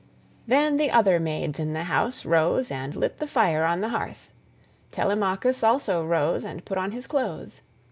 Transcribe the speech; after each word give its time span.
Then 0.47 0.77
the 0.77 0.89
other 0.89 1.19
maids 1.19 1.59
in 1.59 1.73
the 1.73 1.83
house 1.83 2.25
rose 2.25 2.71
and 2.71 2.95
lit 2.95 3.19
the 3.19 3.27
fire 3.27 3.63
on 3.65 3.81
the 3.81 3.89
hearth; 3.89 4.31
Telemachus 4.91 5.63
also 5.63 6.03
rose 6.03 6.43
and 6.43 6.65
put 6.65 6.79
on 6.79 6.91
his 6.91 7.05
clothes. 7.05 7.61